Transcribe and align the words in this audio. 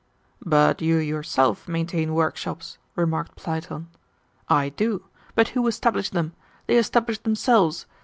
"But 0.43 0.81
you 0.81 0.95
yourself 0.97 1.67
maintain 1.67 2.15
workshops?" 2.15 2.79
remarked 2.95 3.35
Platon. 3.35 3.87
"I 4.49 4.69
do; 4.69 5.05
but 5.35 5.49
who 5.49 5.67
established 5.67 6.13
them? 6.13 6.33
They 6.65 6.77
established 6.79 7.23
themselves. 7.23 7.85